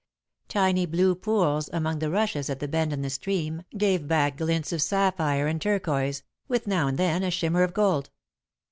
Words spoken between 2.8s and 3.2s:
in the